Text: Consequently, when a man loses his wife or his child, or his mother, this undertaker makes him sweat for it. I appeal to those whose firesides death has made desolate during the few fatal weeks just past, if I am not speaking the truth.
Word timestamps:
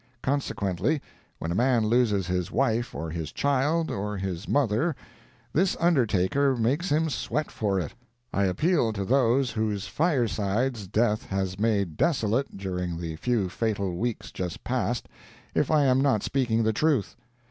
Consequently, 0.23 0.99
when 1.37 1.51
a 1.51 1.53
man 1.53 1.85
loses 1.85 2.25
his 2.25 2.51
wife 2.51 2.95
or 2.95 3.11
his 3.11 3.31
child, 3.31 3.91
or 3.91 4.17
his 4.17 4.47
mother, 4.47 4.95
this 5.53 5.77
undertaker 5.79 6.55
makes 6.55 6.89
him 6.91 7.07
sweat 7.07 7.51
for 7.51 7.79
it. 7.79 7.93
I 8.33 8.45
appeal 8.45 8.93
to 8.93 9.05
those 9.05 9.51
whose 9.51 9.85
firesides 9.85 10.87
death 10.87 11.27
has 11.27 11.59
made 11.59 11.97
desolate 11.97 12.57
during 12.57 12.97
the 12.99 13.15
few 13.17 13.47
fatal 13.47 13.95
weeks 13.95 14.31
just 14.31 14.63
past, 14.63 15.07
if 15.53 15.69
I 15.69 15.83
am 15.83 16.01
not 16.01 16.23
speaking 16.23 16.63
the 16.63 16.73
truth. 16.73 17.15